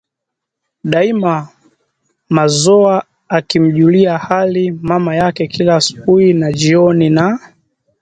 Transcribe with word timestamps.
Daima 0.83 1.47
Mazoa 2.29 3.05
akimjulia 3.29 4.17
hali 4.17 4.71
mama 4.71 5.15
yake 5.15 5.47
kila 5.47 5.75
asubuhi 5.75 6.33
na 6.33 6.51
jioni 6.53 7.09
na 7.09 7.53